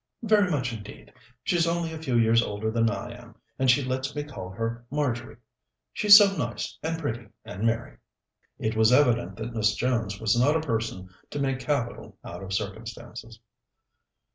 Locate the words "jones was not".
9.75-10.55